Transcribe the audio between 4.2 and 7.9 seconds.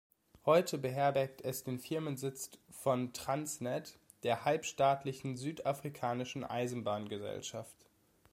der halbstaatlichen südafrikanischen Eisenbahngesellschaft.